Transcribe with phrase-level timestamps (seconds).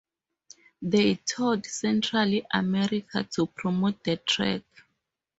[0.81, 4.63] They toured Central America to promote the track.